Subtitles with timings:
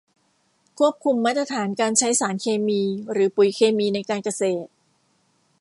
[0.77, 4.69] ควบคุมมาตรฐานการใช้สารเคมีหรือปุ๋ยเคมีในการเกษตร